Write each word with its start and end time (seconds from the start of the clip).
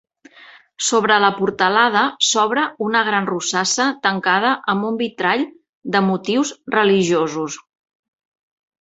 Sobre 0.85 1.17
la 1.23 1.29
portalada 1.41 2.03
s'obre 2.29 2.63
una 2.87 3.05
gran 3.11 3.29
rosassa 3.33 3.87
tancada 4.09 4.57
amb 4.75 4.91
un 4.91 5.01
vitrall 5.05 5.47
de 5.97 6.05
motius 6.11 6.57
religiosos. 6.81 7.65